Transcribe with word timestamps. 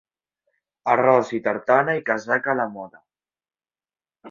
Arròs 0.93 1.29
i 1.39 1.41
tartana 1.49 1.95
i 2.01 2.03
casaca 2.09 2.51
a 2.55 2.59
la 2.63 2.67
moda. 2.79 3.05